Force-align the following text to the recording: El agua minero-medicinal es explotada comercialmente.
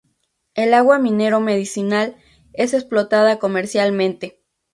El 0.55 0.73
agua 0.73 0.97
minero-medicinal 0.97 2.15
es 2.53 2.73
explotada 2.73 3.37
comercialmente. 3.37 4.41